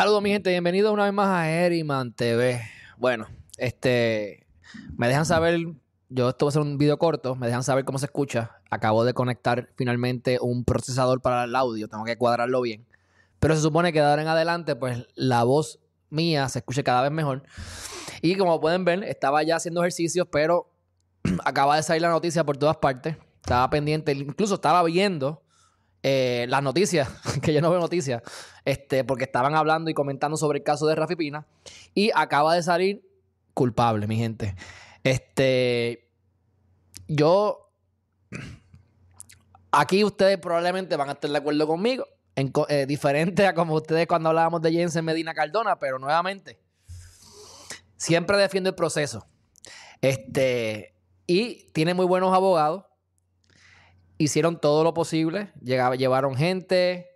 Saludos, 0.00 0.22
mi 0.22 0.30
gente. 0.30 0.48
Bienvenidos 0.48 0.94
una 0.94 1.04
vez 1.04 1.12
más 1.12 1.28
a 1.28 1.50
Eriman 1.50 2.14
TV. 2.14 2.58
Bueno, 2.96 3.26
este. 3.58 4.46
Me 4.96 5.08
dejan 5.08 5.26
saber. 5.26 5.60
Yo 6.08 6.30
esto 6.30 6.46
va 6.46 6.48
a 6.48 6.52
ser 6.52 6.62
un 6.62 6.78
video 6.78 6.98
corto. 6.98 7.36
Me 7.36 7.48
dejan 7.48 7.62
saber 7.62 7.84
cómo 7.84 7.98
se 7.98 8.06
escucha. 8.06 8.52
Acabo 8.70 9.04
de 9.04 9.12
conectar 9.12 9.68
finalmente 9.76 10.38
un 10.40 10.64
procesador 10.64 11.20
para 11.20 11.44
el 11.44 11.54
audio. 11.54 11.86
Tengo 11.86 12.04
que 12.04 12.16
cuadrarlo 12.16 12.62
bien. 12.62 12.86
Pero 13.40 13.54
se 13.54 13.60
supone 13.60 13.92
que 13.92 14.00
de 14.00 14.06
ahora 14.06 14.22
en 14.22 14.28
adelante, 14.28 14.74
pues 14.74 15.06
la 15.16 15.44
voz 15.44 15.80
mía 16.08 16.48
se 16.48 16.60
escuche 16.60 16.82
cada 16.82 17.02
vez 17.02 17.12
mejor. 17.12 17.42
Y 18.22 18.36
como 18.36 18.58
pueden 18.58 18.86
ver, 18.86 19.04
estaba 19.04 19.42
ya 19.42 19.56
haciendo 19.56 19.82
ejercicios, 19.82 20.26
pero 20.32 20.72
acaba 21.44 21.76
de 21.76 21.82
salir 21.82 22.00
la 22.00 22.08
noticia 22.08 22.42
por 22.42 22.56
todas 22.56 22.78
partes. 22.78 23.18
Estaba 23.42 23.68
pendiente, 23.68 24.12
incluso 24.12 24.54
estaba 24.54 24.82
viendo 24.82 25.42
eh, 26.02 26.46
las 26.48 26.62
noticias, 26.62 27.08
que 27.42 27.52
yo 27.52 27.60
no 27.60 27.70
veo 27.70 27.80
noticias, 27.80 28.22
este, 28.64 29.04
porque 29.04 29.24
estaban 29.24 29.54
hablando 29.54 29.90
y 29.90 29.94
comentando 29.94 30.36
sobre 30.36 30.58
el 30.58 30.64
caso 30.64 30.86
de 30.86 30.94
Rafi 30.94 31.16
Pina. 31.16 31.46
Y 31.94 32.10
acaba 32.14 32.54
de 32.54 32.62
salir 32.62 33.04
culpable, 33.54 34.06
mi 34.06 34.16
gente. 34.16 34.54
Este. 35.04 36.08
Yo. 37.08 37.66
Aquí 39.72 40.02
ustedes 40.02 40.38
probablemente 40.38 40.96
van 40.96 41.10
a 41.10 41.12
estar 41.12 41.30
de 41.30 41.38
acuerdo 41.38 41.66
conmigo. 41.66 42.06
En, 42.34 42.52
eh, 42.68 42.86
diferente 42.86 43.46
a 43.46 43.54
como 43.54 43.74
ustedes 43.74 44.06
cuando 44.06 44.30
hablábamos 44.30 44.62
de 44.62 44.72
Jensen 44.72 45.04
Medina 45.04 45.34
Cardona, 45.34 45.78
pero 45.78 45.98
nuevamente. 45.98 46.60
Siempre 47.96 48.36
defiendo 48.36 48.70
el 48.70 48.74
proceso. 48.74 49.26
Este. 50.00 50.94
Y 51.26 51.70
tiene 51.72 51.94
muy 51.94 52.06
buenos 52.06 52.34
abogados 52.34 52.84
hicieron 54.20 54.60
todo 54.60 54.84
lo 54.84 54.92
posible. 54.92 55.50
llevaron 55.62 56.36
gente, 56.36 57.10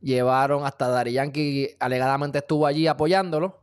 llevaron 0.00 0.64
hasta 0.64 0.88
Dari 0.88 1.12
Yankee, 1.12 1.76
alegadamente 1.78 2.38
estuvo 2.38 2.66
allí 2.66 2.86
apoyándolo. 2.86 3.60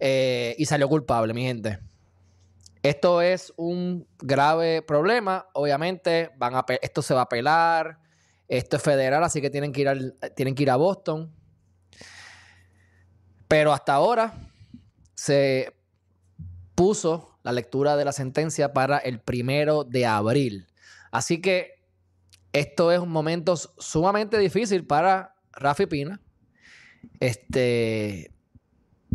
Eh, 0.00 0.54
y 0.58 0.64
salió 0.64 0.88
culpable, 0.88 1.34
mi 1.34 1.42
gente. 1.42 1.80
Esto 2.82 3.20
es 3.20 3.52
un 3.56 4.06
grave 4.20 4.80
problema. 4.80 5.48
Obviamente, 5.52 6.30
van 6.38 6.54
a 6.54 6.64
esto 6.80 7.02
se 7.02 7.12
va 7.12 7.20
a 7.20 7.24
apelar. 7.24 7.98
Esto 8.46 8.76
es 8.76 8.82
federal, 8.82 9.22
así 9.22 9.42
que 9.42 9.50
tienen 9.50 9.72
que 9.72 9.82
ir, 9.82 10.16
tienen 10.34 10.54
que 10.54 10.62
ir 10.62 10.70
a 10.70 10.76
Boston. 10.76 11.30
Pero 13.48 13.72
hasta 13.74 13.92
ahora 13.92 14.32
se 15.14 15.74
puso 16.74 17.38
la 17.42 17.52
lectura 17.52 17.96
de 17.96 18.06
la 18.06 18.12
sentencia 18.12 18.72
para 18.72 18.96
el 18.96 19.20
primero 19.20 19.84
de 19.84 20.06
abril. 20.06 20.68
Así 21.10 21.42
que 21.42 21.77
esto 22.52 22.92
es 22.92 22.98
un 22.98 23.10
momento 23.10 23.56
sumamente 23.56 24.38
difícil 24.38 24.86
para 24.86 25.34
Rafi 25.52 25.86
Pina. 25.86 26.20
Este 27.20 28.32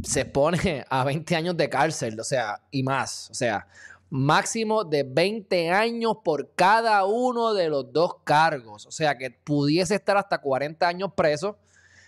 se 0.01 0.25
pone 0.25 0.85
a 0.89 1.03
20 1.03 1.35
años 1.35 1.57
de 1.57 1.69
cárcel, 1.69 2.19
o 2.19 2.23
sea, 2.23 2.61
y 2.71 2.83
más, 2.83 3.29
o 3.29 3.33
sea, 3.33 3.67
máximo 4.09 4.83
de 4.83 5.03
20 5.03 5.69
años 5.71 6.17
por 6.23 6.53
cada 6.55 7.05
uno 7.05 7.53
de 7.53 7.69
los 7.69 7.91
dos 7.93 8.15
cargos, 8.23 8.85
o 8.85 8.91
sea, 8.91 9.17
que 9.17 9.29
pudiese 9.29 9.95
estar 9.95 10.17
hasta 10.17 10.39
40 10.39 10.87
años 10.87 11.13
preso, 11.15 11.57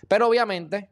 pero 0.08 0.28
obviamente 0.28 0.90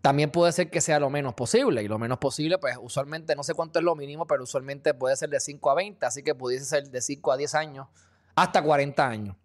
también 0.00 0.30
puede 0.30 0.52
ser 0.52 0.70
que 0.70 0.80
sea 0.80 0.98
lo 0.98 1.08
menos 1.08 1.34
posible, 1.34 1.82
y 1.82 1.88
lo 1.88 1.98
menos 1.98 2.18
posible, 2.18 2.58
pues 2.58 2.76
usualmente 2.80 3.36
no 3.36 3.44
sé 3.44 3.54
cuánto 3.54 3.78
es 3.78 3.84
lo 3.84 3.94
mínimo, 3.94 4.26
pero 4.26 4.42
usualmente 4.42 4.94
puede 4.94 5.16
ser 5.16 5.30
de 5.30 5.38
5 5.38 5.70
a 5.70 5.74
20, 5.74 6.04
así 6.04 6.22
que 6.22 6.34
pudiese 6.34 6.64
ser 6.64 6.90
de 6.90 7.00
5 7.00 7.32
a 7.32 7.36
10 7.36 7.54
años 7.54 7.86
hasta 8.34 8.62
40 8.62 9.06
años. 9.06 9.36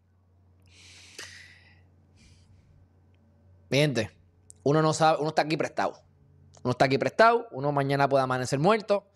Miente, 3.69 4.11
uno 4.63 4.81
no 4.81 4.93
sabe, 4.93 5.19
uno 5.19 5.29
está 5.29 5.41
aquí 5.41 5.57
prestado. 5.57 6.01
Uno 6.63 6.71
está 6.71 6.85
aquí 6.85 6.97
prestado, 6.97 7.47
uno 7.51 7.71
mañana 7.71 8.07
puede 8.07 8.23
amanecer 8.23 8.59
muerto. 8.59 9.07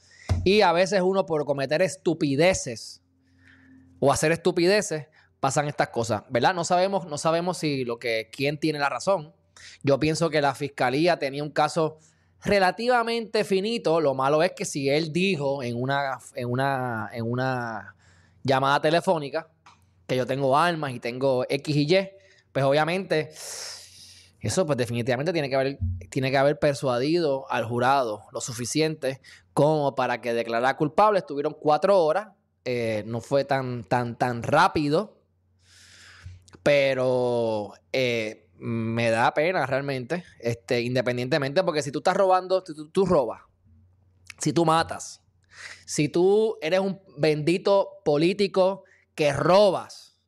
Y 0.43 0.61
a 0.61 0.71
veces 0.71 1.01
uno 1.01 1.25
por 1.25 1.45
cometer 1.45 1.81
estupideces 1.81 3.01
o 3.99 4.11
hacer 4.11 4.31
estupideces 4.31 5.07
pasan 5.39 5.67
estas 5.67 5.89
cosas, 5.89 6.23
¿verdad? 6.29 6.53
No 6.53 6.63
sabemos, 6.63 7.07
no 7.07 7.17
sabemos 7.17 7.57
si 7.57 7.83
lo 7.83 7.99
que 7.99 8.29
quién 8.31 8.59
tiene 8.59 8.79
la 8.79 8.89
razón. 8.89 9.33
Yo 9.83 9.99
pienso 9.99 10.29
que 10.29 10.41
la 10.41 10.55
fiscalía 10.55 11.19
tenía 11.19 11.43
un 11.43 11.51
caso 11.51 11.97
relativamente 12.43 13.43
finito. 13.43 14.01
Lo 14.01 14.13
malo 14.13 14.43
es 14.43 14.53
que 14.55 14.65
si 14.65 14.89
él 14.89 15.11
dijo 15.11 15.63
en 15.63 15.81
una, 15.81 16.19
en 16.35 16.49
una, 16.49 17.09
en 17.13 17.29
una 17.29 17.95
llamada 18.43 18.81
telefónica 18.81 19.49
que 20.11 20.17
yo 20.17 20.25
tengo 20.25 20.57
armas 20.57 20.91
y 20.91 20.99
tengo 20.99 21.45
X 21.47 21.73
y 21.73 21.95
Y, 21.95 22.09
pues 22.51 22.65
obviamente 22.65 23.31
eso 24.41 24.65
pues 24.65 24.77
definitivamente 24.77 25.31
tiene 25.31 25.49
que 25.49 25.55
haber, 25.55 25.79
tiene 26.09 26.31
que 26.31 26.37
haber 26.37 26.59
persuadido 26.59 27.49
al 27.49 27.63
jurado 27.63 28.23
lo 28.33 28.41
suficiente 28.41 29.21
como 29.53 29.95
para 29.95 30.19
que 30.19 30.33
declarara 30.33 30.75
culpable. 30.75 31.19
Estuvieron 31.19 31.55
cuatro 31.57 31.97
horas, 32.03 32.27
eh, 32.65 33.03
no 33.05 33.21
fue 33.21 33.45
tan, 33.45 33.85
tan, 33.85 34.17
tan 34.17 34.43
rápido, 34.43 35.17
pero 36.61 37.71
eh, 37.93 38.49
me 38.57 39.11
da 39.11 39.33
pena 39.33 39.65
realmente, 39.65 40.25
este, 40.39 40.81
independientemente, 40.81 41.63
porque 41.63 41.81
si 41.81 41.91
tú 41.91 41.99
estás 41.99 42.17
robando, 42.17 42.61
tú, 42.63 42.89
tú 42.89 43.05
robas, 43.05 43.43
si 44.39 44.51
tú 44.51 44.65
matas, 44.65 45.21
si 45.85 46.09
tú 46.09 46.57
eres 46.61 46.81
un 46.81 46.99
bendito 47.17 48.01
político 48.03 48.83
que 49.15 49.33
robas, 49.33 50.19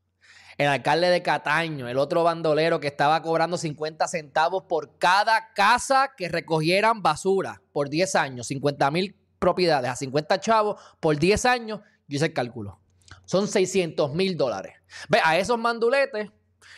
el 0.58 0.68
alcalde 0.68 1.10
de 1.10 1.24
Cataño, 1.24 1.88
el 1.88 1.98
otro 1.98 2.24
bandolero 2.24 2.80
que 2.80 2.88
estaba 2.88 3.22
cobrando 3.22 3.58
50 3.58 4.08
centavos 4.08 4.64
por 4.64 4.98
cada 4.98 5.54
casa 5.54 6.12
que 6.16 6.30
recogieran 6.30 7.02
basura 7.02 7.62
por 7.72 7.90
10 7.90 8.16
años, 8.16 8.48
50 8.48 8.92
mil 8.92 9.16
propiedades 9.40 9.90
a 9.90 9.96
50 9.96 10.40
chavos 10.40 10.82
por 11.00 11.18
10 11.18 11.46
años, 11.46 11.80
yo 12.08 12.18
hice 12.18 12.26
el 12.28 12.34
cálculo. 12.34 12.80
Son 13.26 13.48
600 13.48 14.14
mil 14.14 14.38
dólares. 14.38 14.76
Ve, 15.10 15.20
a 15.24 15.38
esos 15.38 15.58
manduletes 15.58 16.30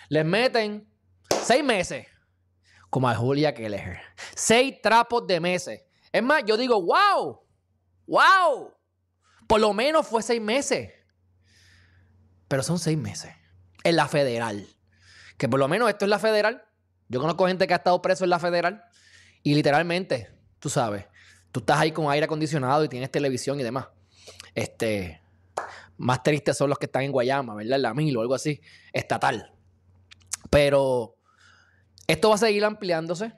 les 0.09 0.25
meten 0.25 0.87
6 1.41 1.63
meses, 1.63 2.07
como 2.89 3.09
a 3.09 3.15
Julia 3.15 3.53
Kelleher. 3.53 3.99
6 4.35 4.81
trapos 4.81 5.27
de 5.27 5.39
meses. 5.39 5.83
Es 6.11 6.23
más, 6.23 6.43
yo 6.45 6.55
digo, 6.55 6.81
wow, 6.81 7.41
wow, 8.07 8.73
por 9.47 9.59
lo 9.59 9.73
menos 9.73 10.07
fue 10.07 10.21
6 10.21 10.41
meses. 10.41 10.91
Pero 12.47 12.63
son 12.63 12.79
6 12.79 12.97
meses 12.97 13.33
en 13.83 13.95
la 13.95 14.07
federal. 14.07 14.67
Que 15.37 15.49
por 15.49 15.59
lo 15.59 15.67
menos 15.67 15.89
esto 15.89 16.05
es 16.05 16.09
la 16.09 16.19
federal. 16.19 16.63
Yo 17.07 17.19
conozco 17.19 17.47
gente 17.47 17.67
que 17.67 17.73
ha 17.73 17.77
estado 17.77 18.01
preso 18.01 18.23
en 18.23 18.29
la 18.29 18.39
federal 18.39 18.83
y 19.43 19.53
literalmente, 19.53 20.31
tú 20.59 20.69
sabes, 20.69 21.05
tú 21.51 21.59
estás 21.59 21.79
ahí 21.79 21.91
con 21.91 22.09
aire 22.11 22.25
acondicionado 22.25 22.83
y 22.83 22.89
tienes 22.89 23.11
televisión 23.11 23.59
y 23.59 23.63
demás. 23.63 23.87
Este, 24.55 25.21
más 25.97 26.23
tristes 26.23 26.57
son 26.57 26.69
los 26.69 26.79
que 26.79 26.87
están 26.87 27.03
en 27.03 27.11
Guayama, 27.11 27.55
¿verdad? 27.55 27.75
En 27.75 27.81
la 27.81 27.93
Mil 27.93 28.17
o 28.17 28.21
algo 28.21 28.33
así, 28.33 28.59
estatal. 28.91 29.53
Pero 30.49 31.17
esto 32.07 32.29
va 32.29 32.35
a 32.35 32.39
seguir 32.39 32.65
ampliándose. 32.65 33.33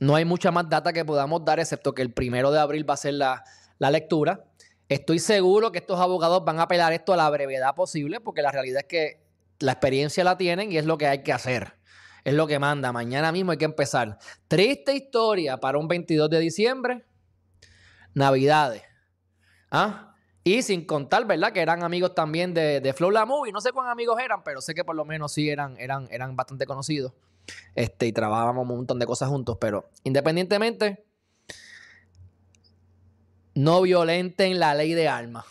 No 0.00 0.14
hay 0.14 0.24
mucha 0.24 0.50
más 0.50 0.68
data 0.68 0.92
que 0.92 1.04
podamos 1.04 1.44
dar, 1.44 1.58
excepto 1.60 1.94
que 1.94 2.02
el 2.02 2.12
primero 2.12 2.50
de 2.50 2.60
abril 2.60 2.88
va 2.88 2.94
a 2.94 2.98
ser 2.98 3.14
la, 3.14 3.42
la 3.78 3.90
lectura. 3.90 4.44
Estoy 4.88 5.18
seguro 5.18 5.70
que 5.70 5.78
estos 5.78 6.00
abogados 6.00 6.44
van 6.44 6.60
a 6.60 6.62
apelar 6.62 6.92
esto 6.92 7.12
a 7.12 7.16
la 7.16 7.28
brevedad 7.28 7.74
posible, 7.74 8.20
porque 8.20 8.40
la 8.40 8.50
realidad 8.50 8.80
es 8.80 8.88
que 8.88 9.22
la 9.58 9.72
experiencia 9.72 10.24
la 10.24 10.38
tienen 10.38 10.72
y 10.72 10.78
es 10.78 10.86
lo 10.86 10.96
que 10.96 11.06
hay 11.06 11.22
que 11.22 11.32
hacer. 11.32 11.74
Es 12.24 12.34
lo 12.34 12.46
que 12.46 12.58
manda. 12.58 12.92
Mañana 12.92 13.30
mismo 13.30 13.52
hay 13.52 13.58
que 13.58 13.64
empezar. 13.64 14.18
Triste 14.48 14.94
historia 14.94 15.58
para 15.58 15.78
un 15.78 15.88
22 15.88 16.30
de 16.30 16.40
diciembre. 16.40 17.04
Navidades. 18.14 18.82
¿Ah? 19.70 20.14
Y 20.42 20.62
sin 20.62 20.86
contar, 20.86 21.26
¿verdad? 21.26 21.52
Que 21.52 21.60
eran 21.60 21.82
amigos 21.82 22.14
también 22.14 22.54
de, 22.54 22.80
de 22.80 22.92
Flow 22.94 23.10
La 23.10 23.26
Movie. 23.26 23.52
No 23.52 23.60
sé 23.60 23.72
cuán 23.72 23.88
amigos 23.88 24.18
eran, 24.20 24.42
pero 24.42 24.62
sé 24.62 24.74
que 24.74 24.84
por 24.84 24.96
lo 24.96 25.04
menos 25.04 25.32
sí 25.32 25.50
eran, 25.50 25.76
eran, 25.78 26.08
eran 26.10 26.34
bastante 26.34 26.64
conocidos. 26.64 27.12
Este, 27.74 28.06
y 28.06 28.12
trabajábamos 28.12 28.62
un 28.62 28.76
montón 28.76 28.98
de 28.98 29.06
cosas 29.06 29.28
juntos. 29.28 29.58
Pero 29.60 29.90
independientemente, 30.04 31.04
no 33.58 33.82
violenten 33.82 34.60
la 34.60 34.72
ley 34.72 34.94
de 34.94 35.08
armas. 35.08 35.44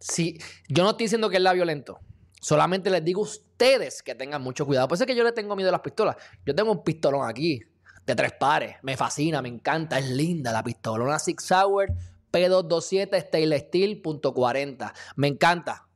Si, 0.00 0.38
yo 0.68 0.82
no 0.82 0.90
estoy 0.90 1.04
diciendo 1.04 1.30
que 1.30 1.36
él 1.36 1.44
la 1.44 1.52
violento. 1.52 2.00
Solamente 2.40 2.90
les 2.90 3.04
digo 3.04 3.20
a 3.20 3.24
ustedes 3.24 4.02
que 4.02 4.16
tengan 4.16 4.42
mucho 4.42 4.66
cuidado. 4.66 4.88
Por 4.88 4.96
eso 4.96 5.04
es 5.04 5.06
que 5.06 5.14
yo 5.14 5.22
le 5.22 5.30
tengo 5.30 5.54
miedo 5.54 5.68
a 5.68 5.72
las 5.72 5.82
pistolas. 5.82 6.16
Yo 6.44 6.52
tengo 6.52 6.72
un 6.72 6.82
pistolón 6.82 7.28
aquí 7.28 7.62
de 8.04 8.16
tres 8.16 8.32
pares. 8.32 8.74
Me 8.82 8.96
fascina, 8.96 9.40
me 9.40 9.48
encanta, 9.48 10.00
es 10.00 10.10
linda 10.10 10.50
la 10.50 10.64
pistolona 10.64 11.20
Six 11.20 11.52
Hour 11.52 11.92
P227 12.32 13.20
Stainless 13.28 13.62
Steel 13.68 14.02
.40. 14.02 14.92
Me 15.14 15.28
encanta. 15.28 15.86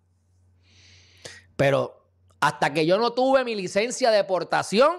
Pero 1.56 2.08
hasta 2.38 2.72
que 2.72 2.86
yo 2.86 2.98
no 2.98 3.14
tuve 3.14 3.42
mi 3.42 3.56
licencia 3.56 4.12
de 4.12 4.22
portación, 4.22 4.94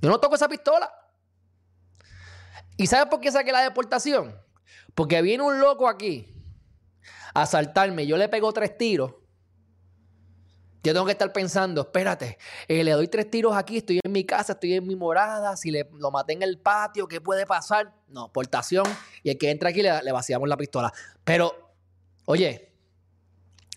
yo 0.00 0.08
no 0.08 0.20
toco 0.20 0.36
esa 0.36 0.48
pistola. 0.48 0.88
¿Y 2.76 2.86
sabes 2.86 3.06
por 3.06 3.18
qué 3.18 3.32
saqué 3.32 3.50
la 3.50 3.62
deportación? 3.62 4.40
Porque 4.98 5.22
viene 5.22 5.44
un 5.44 5.60
loco 5.60 5.86
aquí 5.88 6.26
a 7.32 7.42
asaltarme. 7.42 8.04
Yo 8.04 8.16
le 8.16 8.28
pego 8.28 8.52
tres 8.52 8.76
tiros 8.76 9.14
Yo 10.82 10.92
tengo 10.92 11.06
que 11.06 11.12
estar 11.12 11.32
pensando, 11.32 11.82
espérate, 11.82 12.36
eh, 12.66 12.82
le 12.82 12.90
doy 12.90 13.06
tres 13.06 13.30
tiros 13.30 13.56
aquí, 13.56 13.76
estoy 13.76 14.00
en 14.02 14.10
mi 14.10 14.24
casa, 14.24 14.54
estoy 14.54 14.74
en 14.74 14.84
mi 14.84 14.96
morada, 14.96 15.56
si 15.56 15.70
le, 15.70 15.88
lo 15.92 16.10
maté 16.10 16.32
en 16.32 16.42
el 16.42 16.58
patio, 16.58 17.06
¿qué 17.06 17.20
puede 17.20 17.46
pasar? 17.46 17.94
No, 18.08 18.32
portación, 18.32 18.86
y 19.22 19.30
el 19.30 19.38
que 19.38 19.52
entra 19.52 19.68
aquí 19.68 19.82
le, 19.82 20.10
vaciamos 20.10 20.48
la 20.48 20.56
pistola. 20.56 20.92
Pero, 21.22 21.76
oye, 22.24 22.72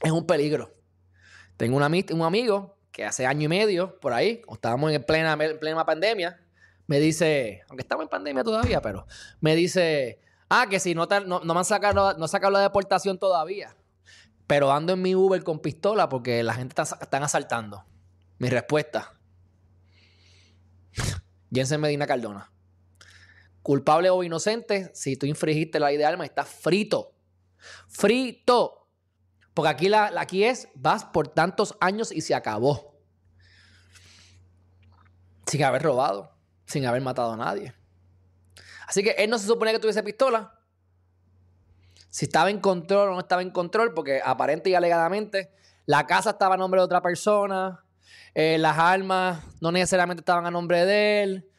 es 0.01 0.12
un 0.12 0.25
peligro. 0.25 0.73
Tengo 1.56 1.77
un, 1.77 1.83
amigo 1.83 2.79
que 2.91 3.06
hace 3.06 3.27
año 3.27 3.45
y 3.45 3.47
medio, 3.47 4.00
por 4.00 4.13
ahí, 4.13 4.41
estábamos 4.51 4.91
en 4.91 5.03
plena, 5.03 5.38
plena 5.38 5.85
pandemia, 5.85 6.44
me 6.88 7.00
dice, 7.00 7.62
aunque 7.69 7.83
estamos 7.83 8.06
en 8.06 8.09
pandemia 8.09 8.44
todavía, 8.44 8.81
pero 8.81 9.06
me 9.39 9.56
dice, 9.56 10.19
ah, 10.51 10.68
que 10.69 10.80
si 10.80 10.94
no, 10.94 11.07
no, 11.25 11.39
no 11.39 11.53
me 11.53 11.59
han 11.59 11.65
sacado, 11.65 12.18
no 12.18 12.27
sacado 12.27 12.51
la 12.51 12.59
deportación 12.59 13.18
todavía 13.18 13.75
pero 14.51 14.69
ando 14.69 14.92
en 14.92 15.01
mi 15.01 15.15
Uber 15.15 15.42
con 15.45 15.59
pistola 15.59 16.09
porque 16.09 16.44
la 16.44 16.53
gente 16.53 16.75
está, 16.77 16.98
están 17.00 17.24
asaltando. 17.24 17.86
Mi 18.38 18.50
respuesta. 18.50 19.18
Jensen 21.53 21.80
Medina 21.80 22.06
Cardona. 22.06 22.51
Culpable 23.62 24.09
o 24.09 24.24
inocente, 24.24 24.92
si 24.94 25.15
tú 25.15 25.25
infringiste 25.25 25.80
la 25.80 25.88
ley 25.88 25.95
de 25.95 26.03
armas, 26.03 26.27
estás 26.27 26.50
frito. 26.50 27.15
Frito. 27.88 28.89
Porque 29.54 29.69
aquí, 29.69 29.88
la, 29.88 30.12
aquí 30.18 30.44
es, 30.44 30.68
vas 30.75 31.06
por 31.06 31.30
tantos 31.30 31.77
años 31.80 32.12
y 32.12 32.19
se 32.19 32.36
acabó. 32.36 33.00
Sin 35.45 35.63
haber 35.63 35.81
robado, 35.81 36.30
sin 36.65 36.86
haber 36.86 37.01
matado 37.01 37.31
a 37.31 37.38
nadie. 37.38 37.74
Así 38.91 39.03
que 39.03 39.11
él 39.11 39.29
no 39.29 39.39
se 39.39 39.47
supone 39.47 39.71
que 39.71 39.79
tuviese 39.79 40.03
pistola 40.03 40.51
si 42.09 42.25
estaba 42.25 42.49
en 42.49 42.59
control 42.59 43.07
o 43.07 43.13
no 43.13 43.21
estaba 43.21 43.41
en 43.41 43.51
control, 43.51 43.93
porque 43.93 44.21
aparente 44.21 44.69
y 44.69 44.75
alegadamente 44.75 45.49
la 45.85 46.05
casa 46.05 46.31
estaba 46.31 46.55
a 46.55 46.57
nombre 46.57 46.81
de 46.81 46.83
otra 46.83 47.01
persona, 47.01 47.85
eh, 48.35 48.57
las 48.59 48.77
armas 48.77 49.39
no 49.61 49.71
necesariamente 49.71 50.19
estaban 50.19 50.45
a 50.45 50.51
nombre 50.51 50.85
de 50.85 51.23
él. 51.23 51.49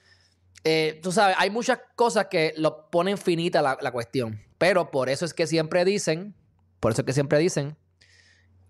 Eh, 0.62 1.00
tú 1.02 1.10
sabes, 1.10 1.36
hay 1.38 1.48
muchas 1.48 1.78
cosas 1.96 2.26
que 2.26 2.52
lo 2.58 2.90
ponen 2.90 3.16
finita 3.16 3.62
la, 3.62 3.78
la, 3.80 3.92
cuestión. 3.92 4.42
Pero 4.58 4.90
por 4.90 5.08
eso 5.08 5.24
es 5.24 5.32
que 5.32 5.46
siempre 5.46 5.86
dicen, 5.86 6.34
por 6.80 6.92
eso 6.92 7.00
es 7.00 7.06
que 7.06 7.14
siempre 7.14 7.38
dicen, 7.38 7.78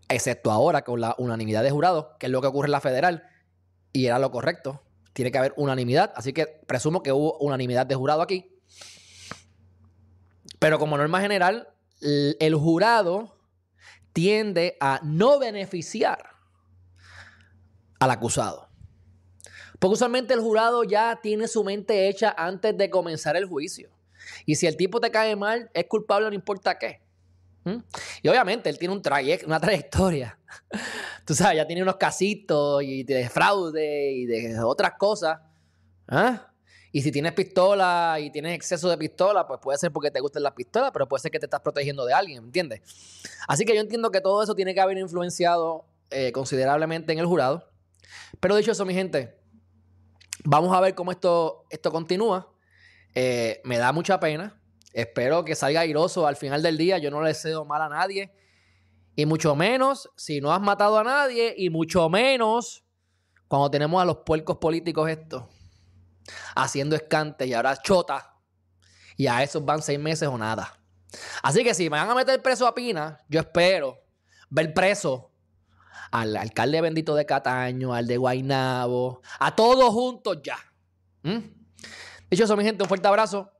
excepto 0.08 0.52
ahora 0.52 0.82
con 0.82 1.00
la 1.00 1.16
unanimidad 1.18 1.64
de 1.64 1.72
jurado, 1.72 2.16
que 2.20 2.26
es 2.26 2.32
lo 2.32 2.40
que 2.40 2.46
ocurre 2.46 2.68
en 2.68 2.72
la 2.72 2.80
federal, 2.80 3.24
y 3.92 4.06
era 4.06 4.20
lo 4.20 4.30
correcto. 4.30 4.84
Tiene 5.14 5.32
que 5.32 5.38
haber 5.38 5.52
unanimidad, 5.56 6.12
así 6.14 6.32
que 6.32 6.46
presumo 6.46 7.02
que 7.02 7.10
hubo 7.10 7.36
unanimidad 7.38 7.86
de 7.86 7.96
jurado 7.96 8.22
aquí. 8.22 8.51
Pero 10.58 10.78
como 10.78 10.96
norma 10.96 11.20
general, 11.20 11.68
el 12.00 12.54
jurado 12.54 13.36
tiende 14.12 14.76
a 14.80 15.00
no 15.02 15.38
beneficiar 15.38 16.30
al 17.98 18.10
acusado. 18.10 18.68
Porque 19.78 19.94
usualmente 19.94 20.34
el 20.34 20.40
jurado 20.40 20.84
ya 20.84 21.18
tiene 21.20 21.48
su 21.48 21.64
mente 21.64 22.08
hecha 22.08 22.34
antes 22.36 22.76
de 22.76 22.90
comenzar 22.90 23.36
el 23.36 23.46
juicio. 23.46 23.90
Y 24.46 24.54
si 24.54 24.66
el 24.66 24.76
tipo 24.76 25.00
te 25.00 25.10
cae 25.10 25.34
mal, 25.34 25.70
es 25.74 25.86
culpable 25.86 26.28
no 26.28 26.34
importa 26.34 26.78
qué. 26.78 27.00
¿Mm? 27.64 27.78
Y 28.22 28.28
obviamente 28.28 28.68
él 28.68 28.78
tiene 28.78 28.94
un 28.94 29.02
una 29.46 29.60
trayectoria. 29.60 30.38
Tú 31.24 31.34
sabes, 31.34 31.56
ya 31.56 31.66
tiene 31.66 31.82
unos 31.82 31.96
casitos 31.96 32.82
y 32.82 33.02
de 33.04 33.28
fraude 33.28 34.12
y 34.12 34.26
de 34.26 34.60
otras 34.60 34.92
cosas. 34.98 35.40
¿Ah? 36.08 36.51
Y 36.94 37.00
si 37.00 37.10
tienes 37.10 37.32
pistola 37.32 38.18
y 38.20 38.30
tienes 38.30 38.54
exceso 38.54 38.90
de 38.90 38.98
pistola, 38.98 39.46
pues 39.46 39.58
puede 39.60 39.78
ser 39.78 39.90
porque 39.90 40.10
te 40.10 40.20
gusten 40.20 40.42
las 40.42 40.52
pistolas, 40.52 40.90
pero 40.92 41.08
puede 41.08 41.22
ser 41.22 41.30
que 41.30 41.38
te 41.38 41.46
estás 41.46 41.62
protegiendo 41.62 42.04
de 42.04 42.12
alguien, 42.12 42.44
¿entiendes? 42.44 42.82
Así 43.48 43.64
que 43.64 43.74
yo 43.74 43.80
entiendo 43.80 44.10
que 44.10 44.20
todo 44.20 44.42
eso 44.42 44.54
tiene 44.54 44.74
que 44.74 44.80
haber 44.80 44.98
influenciado 44.98 45.86
eh, 46.10 46.32
considerablemente 46.32 47.14
en 47.14 47.18
el 47.18 47.24
jurado. 47.24 47.70
Pero 48.40 48.56
dicho 48.56 48.72
eso, 48.72 48.84
mi 48.84 48.92
gente, 48.92 49.40
vamos 50.44 50.76
a 50.76 50.80
ver 50.80 50.94
cómo 50.94 51.12
esto, 51.12 51.64
esto 51.70 51.90
continúa. 51.90 52.52
Eh, 53.14 53.62
me 53.64 53.78
da 53.78 53.90
mucha 53.92 54.20
pena. 54.20 54.60
Espero 54.92 55.46
que 55.46 55.54
salga 55.54 55.80
airoso 55.80 56.26
al 56.26 56.36
final 56.36 56.62
del 56.62 56.76
día. 56.76 56.98
Yo 56.98 57.10
no 57.10 57.22
le 57.22 57.28
deseo 57.28 57.64
mal 57.64 57.80
a 57.80 57.88
nadie. 57.88 58.34
Y 59.16 59.24
mucho 59.24 59.56
menos 59.56 60.10
si 60.16 60.42
no 60.42 60.52
has 60.52 60.60
matado 60.60 60.98
a 60.98 61.04
nadie. 61.04 61.54
Y 61.56 61.70
mucho 61.70 62.06
menos 62.10 62.84
cuando 63.48 63.70
tenemos 63.70 64.02
a 64.02 64.04
los 64.04 64.18
puercos 64.18 64.58
políticos 64.58 65.08
estos 65.08 65.44
haciendo 66.54 66.96
escante 66.96 67.46
y 67.46 67.54
ahora 67.54 67.76
chota. 67.76 68.34
Y 69.16 69.26
a 69.26 69.42
esos 69.42 69.64
van 69.64 69.82
seis 69.82 69.98
meses 69.98 70.28
o 70.28 70.38
nada. 70.38 70.78
Así 71.42 71.62
que 71.62 71.74
si 71.74 71.84
me 71.84 71.98
van 71.98 72.10
a 72.10 72.14
meter 72.14 72.40
preso 72.40 72.66
a 72.66 72.74
Pina, 72.74 73.18
yo 73.28 73.40
espero 73.40 73.98
ver 74.48 74.72
preso 74.72 75.30
al 76.10 76.36
alcalde 76.36 76.80
bendito 76.80 77.14
de 77.14 77.24
Cataño, 77.24 77.94
al 77.94 78.06
de 78.06 78.16
Guainabo, 78.16 79.22
a 79.38 79.54
todos 79.54 79.92
juntos 79.92 80.38
ya. 80.42 80.58
¿Mm? 81.22 81.38
Dicho 82.30 82.44
eso, 82.44 82.56
mi 82.56 82.64
gente, 82.64 82.82
un 82.82 82.88
fuerte 82.88 83.08
abrazo. 83.08 83.50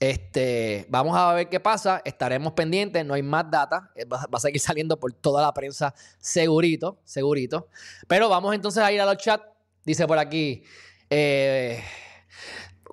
Este, 0.00 0.86
vamos 0.88 1.16
a 1.16 1.32
ver 1.34 1.48
qué 1.48 1.58
pasa. 1.58 2.00
Estaremos 2.04 2.52
pendientes. 2.52 3.04
No 3.04 3.14
hay 3.14 3.22
más 3.22 3.50
data. 3.50 3.90
Eh, 3.96 4.04
va, 4.04 4.26
a 4.32 4.40
seguir 4.40 4.60
saliendo 4.60 4.98
por 4.98 5.12
toda 5.12 5.42
la 5.42 5.52
prensa, 5.52 5.94
segurito, 6.18 7.00
segurito. 7.04 7.68
Pero 8.06 8.28
vamos 8.28 8.54
entonces 8.54 8.82
a 8.82 8.92
ir 8.92 9.00
a 9.00 9.06
los. 9.06 9.16
Dice 9.84 10.06
por 10.06 10.18
aquí. 10.18 10.62
Eh, 11.10 11.82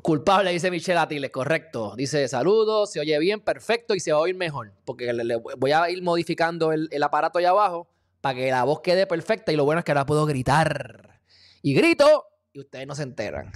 culpable, 0.02 0.52
dice 0.52 0.72
Michelle 0.72 1.00
Atile, 1.00 1.32
correcto. 1.32 1.96
Dice 1.96 2.28
saludos, 2.28 2.92
se 2.92 3.00
oye 3.00 3.18
bien, 3.20 3.42
perfecto 3.42 3.96
y 3.96 4.00
se 4.00 4.12
va 4.12 4.20
a 4.20 4.22
oír 4.22 4.36
mejor. 4.36 4.74
Porque 4.86 5.12
le, 5.14 5.36
voy 5.36 5.72
a 5.72 5.90
ir 5.90 6.04
modificando 6.04 6.72
el, 6.72 6.90
aparato 7.04 7.40
allá 7.40 7.50
abajo 7.50 7.88
para 8.22 8.36
que 8.36 8.52
la 8.52 8.64
voz 8.64 8.82
quede 8.82 9.08
perfecta. 9.08 9.52
Y 9.52 9.56
lo 9.56 9.66
bueno 9.66 9.80
es 9.80 9.86
que 9.86 9.92
ahora 9.92 10.06
puedo 10.06 10.26
gritar. 10.26 11.20
Y 11.62 11.74
grito 11.74 12.26
y 12.54 12.60
ustedes 12.60 12.88
no 12.88 12.96
se 12.96 13.04
enteran. 13.04 13.52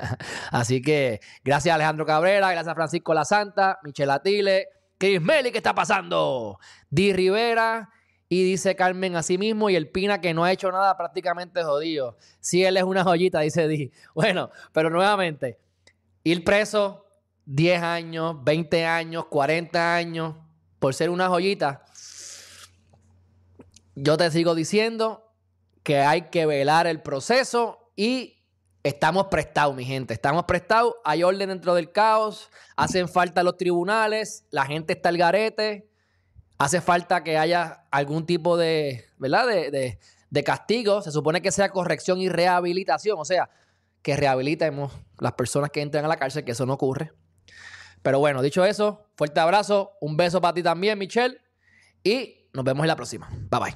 Así 0.50 0.80
que 0.80 1.20
gracias 1.44 1.74
Alejandro 1.74 2.06
Cabrera, 2.06 2.50
gracias 2.50 2.72
a 2.72 2.74
Francisco 2.74 3.12
La 3.12 3.24
Santa, 3.24 3.78
Michelle 3.82 4.12
Atile, 4.12 4.68
Chris 4.96 5.20
Meli, 5.20 5.52
¿qué 5.52 5.58
está 5.58 5.74
pasando? 5.74 6.58
Di 6.88 7.12
Rivera. 7.12 7.90
Y 8.28 8.44
dice 8.44 8.76
Carmen 8.76 9.16
así 9.16 9.38
mismo, 9.38 9.70
y 9.70 9.76
el 9.76 9.88
Pina 9.88 10.20
que 10.20 10.34
no 10.34 10.44
ha 10.44 10.52
hecho 10.52 10.70
nada 10.70 10.96
prácticamente 10.96 11.62
jodido. 11.62 12.18
Si 12.40 12.62
él 12.62 12.76
es 12.76 12.82
una 12.82 13.02
joyita, 13.02 13.40
dice 13.40 13.66
Di. 13.68 13.90
Bueno, 14.14 14.50
pero 14.72 14.90
nuevamente, 14.90 15.58
ir 16.24 16.44
preso 16.44 17.06
10 17.46 17.82
años, 17.82 18.44
20 18.44 18.84
años, 18.84 19.24
40 19.26 19.94
años 19.94 20.34
por 20.78 20.94
ser 20.94 21.08
una 21.08 21.28
joyita. 21.28 21.84
Yo 23.94 24.18
te 24.18 24.30
sigo 24.30 24.54
diciendo 24.54 25.32
que 25.82 26.00
hay 26.00 26.28
que 26.28 26.44
velar 26.44 26.86
el 26.86 27.00
proceso 27.00 27.90
y 27.96 28.44
estamos 28.82 29.28
prestados, 29.28 29.74
mi 29.74 29.86
gente. 29.86 30.12
Estamos 30.12 30.44
prestados. 30.44 30.94
Hay 31.04 31.22
orden 31.22 31.48
dentro 31.48 31.74
del 31.74 31.90
caos. 31.90 32.50
Hacen 32.76 33.08
falta 33.08 33.42
los 33.42 33.56
tribunales. 33.56 34.44
La 34.50 34.66
gente 34.66 34.92
está 34.92 35.08
al 35.08 35.16
garete 35.16 35.87
hace 36.58 36.80
falta 36.80 37.22
que 37.24 37.38
haya 37.38 37.84
algún 37.90 38.26
tipo 38.26 38.56
de, 38.56 39.06
¿verdad? 39.16 39.46
De, 39.46 39.98
de, 40.30 40.44
castigo. 40.44 41.02
Se 41.02 41.12
supone 41.12 41.40
que 41.40 41.52
sea 41.52 41.70
corrección 41.70 42.20
y 42.20 42.28
rehabilitación. 42.28 43.18
O 43.18 43.24
sea, 43.24 43.48
que 44.02 44.16
rehabilitemos 44.16 44.92
las 45.18 45.32
personas 45.32 45.70
que 45.70 45.80
entran 45.80 46.04
a 46.04 46.08
la 46.08 46.16
cárcel, 46.16 46.44
que 46.44 46.52
eso 46.52 46.66
no 46.66 46.74
ocurre. 46.74 47.12
Pero 48.02 48.18
bueno, 48.20 48.42
dicho 48.42 48.64
eso, 48.64 49.06
fuerte 49.16 49.40
abrazo, 49.40 49.92
un 50.00 50.16
beso 50.16 50.40
para 50.40 50.54
ti 50.54 50.62
también, 50.62 50.98
Michelle, 50.98 51.38
y 52.04 52.48
nos 52.52 52.64
vemos 52.64 52.84
en 52.84 52.88
la 52.88 52.96
próxima. 52.96 53.28
Bye 53.50 53.60
bye. 53.60 53.74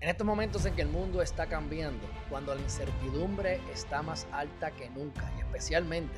En 0.00 0.08
estos 0.08 0.26
momentos 0.26 0.64
en 0.66 0.74
que 0.74 0.82
el 0.82 0.88
mundo 0.88 1.22
está 1.22 1.46
cambiando, 1.46 2.06
cuando 2.28 2.54
la 2.54 2.60
incertidumbre 2.60 3.60
está 3.72 4.02
más 4.02 4.26
alta 4.32 4.70
que 4.70 4.90
nunca, 4.90 5.30
y 5.36 5.40
especialmente 5.40 6.14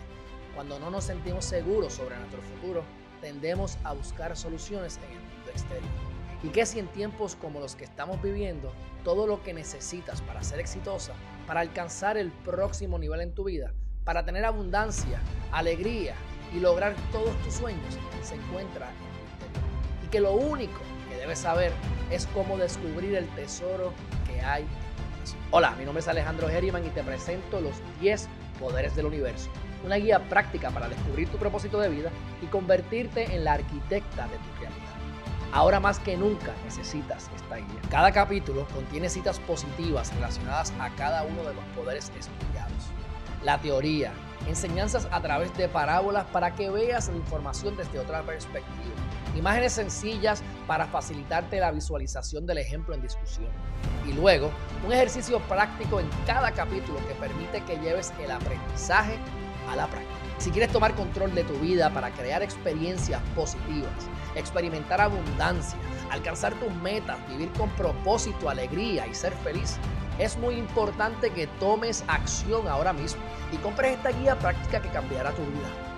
cuando 0.55 0.79
no 0.79 0.91
nos 0.91 1.05
sentimos 1.05 1.45
seguros 1.45 1.93
sobre 1.93 2.17
nuestro 2.17 2.41
futuro, 2.43 2.83
tendemos 3.27 3.77
a 3.83 3.93
buscar 3.93 4.37
soluciones 4.37 4.99
en 4.99 5.17
el 5.17 5.19
mundo 5.19 5.51
exterior. 5.51 5.91
Y 6.45 6.49
que 6.51 6.65
si 6.65 6.79
en 6.79 6.87
tiempos 6.87 7.35
como 7.35 7.59
los 7.59 7.75
que 7.75 7.83
estamos 7.83 8.23
viviendo, 8.23 8.73
todo 9.03 9.27
lo 9.27 9.43
que 9.43 9.53
necesitas 9.53 10.23
para 10.23 10.45
ser 10.45 10.61
exitosa, 10.61 11.13
para 11.45 11.59
alcanzar 11.59 12.17
el 12.17 12.31
próximo 12.31 13.01
nivel 13.01 13.21
en 13.23 13.35
tu 13.35 13.43
vida, 13.43 13.73
para 14.05 14.25
tener 14.25 14.45
abundancia, 14.45 15.21
alegría 15.51 16.15
y 16.55 16.61
lograr 16.61 16.95
todos 17.11 17.37
tus 17.43 17.55
sueños, 17.55 17.99
se 18.23 18.37
encuentra 18.37 18.91
en 18.91 18.95
interior. 19.41 20.05
Y 20.05 20.07
que 20.07 20.21
lo 20.21 20.35
único 20.35 20.79
que 21.11 21.17
debes 21.17 21.41
saber 21.41 21.73
es 22.13 22.29
cómo 22.29 22.57
descubrir 22.57 23.17
el 23.17 23.27
tesoro 23.35 23.93
que 24.29 24.41
hay 24.41 24.63
en. 24.63 25.37
Hola, 25.51 25.73
mi 25.73 25.85
nombre 25.85 26.01
es 26.01 26.07
Alejandro 26.07 26.49
Herriman 26.49 26.87
y 26.87 26.91
te 26.91 27.03
presento 27.03 27.61
los 27.61 27.75
10 28.01 28.29
poderes 28.61 28.95
del 28.95 29.07
universo 29.07 29.51
una 29.85 29.97
guía 29.97 30.29
práctica 30.29 30.71
para 30.71 30.89
descubrir 30.89 31.29
tu 31.29 31.39
propósito 31.39 31.79
de 31.81 31.89
vida 31.89 32.11
y 32.43 32.47
convertirte 32.47 33.35
en 33.35 33.45
la 33.45 33.55
arquitecta 33.55 34.27
de 34.29 34.37
tu 34.37 34.61
realidad. 34.61 34.97
Ahora 35.53 35.81
más 35.81 35.99
que 35.99 36.17
nunca 36.17 36.53
necesitas 36.65 37.31
esta 37.35 37.57
guía. 37.57 37.81
Cada 37.91 38.13
capítulo 38.13 38.67
contiene 38.75 39.09
citas 39.09 39.39
positivas 39.41 40.15
relacionadas 40.15 40.73
a 40.79 40.91
cada 40.97 41.23
uno 41.23 41.45
de 41.45 41.55
los 41.55 41.65
poderes 41.77 42.13
estudiados. 42.19 42.91
La 43.43 43.59
teoría, 43.59 44.13
enseñanzas 44.49 45.09
a 45.11 45.21
través 45.23 45.57
de 45.57 45.69
parábolas 45.69 46.27
para 46.27 46.55
que 46.55 46.69
veas 46.69 47.09
la 47.09 47.17
información 47.17 47.77
desde 47.77 47.99
otra 47.99 48.23
perspectiva, 48.23 48.95
imágenes 49.37 49.73
sencillas 49.73 50.43
para 50.67 50.87
facilitarte 50.87 51.61
la 51.61 51.71
visualización 51.71 52.47
del 52.47 52.59
ejemplo 52.59 52.95
en 52.95 53.03
discusión 53.03 53.49
y 54.07 54.13
luego 54.13 54.51
un 54.85 54.93
ejercicio 54.93 55.41
práctico 55.41 56.01
en 56.01 56.09
cada 56.27 56.53
capítulo 56.53 56.99
que 57.07 57.15
permite 57.15 57.63
que 57.65 57.77
lleves 57.79 58.13
el 58.23 58.31
aprendizaje 58.31 59.19
a 59.69 59.77
la 59.77 59.87
práctica. 59.87 60.15
Si 60.39 60.51
quieres 60.51 60.71
tomar 60.71 60.95
control 60.95 61.35
de 61.35 61.45
tu 61.45 61.55
vida 61.55 61.91
para 61.91 62.11
crear 62.11 62.43
experiencias 62.43 63.21
positivas, 63.35 64.09
experimentar 64.35 65.01
abundancia, 65.01 65.79
alcanzar 66.11 66.55
tus 66.55 66.73
metas, 66.77 67.17
vivir 67.29 67.51
con 67.53 67.71
propósito, 67.71 68.51
alegría 68.51 69.07
y 69.07 69.15
ser 69.15 69.33
feliz, 69.33 69.79
es 70.19 70.37
muy 70.37 70.55
importante 70.55 71.31
que 71.31 71.47
tomes 71.59 72.05
acción 72.09 72.69
ahora 72.69 72.93
mismo 72.93 73.23
y 73.53 73.57
compres 73.59 73.97
esta 73.97 74.11
guía 74.11 74.39
práctica 74.39 74.81
que 74.81 74.89
cambiará 74.89 75.33
tu 75.33 75.43
vida. 75.43 75.96